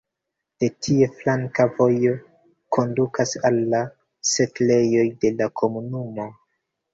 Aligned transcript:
De 0.61 0.67
tie 0.85 1.09
flanka 1.17 1.65
vojo 1.75 2.13
kondukas 2.77 3.35
al 3.51 3.61
la 3.75 3.83
setlejoj 4.31 5.05
de 5.27 5.33
la 5.37 5.51
komunumo. 5.63 6.29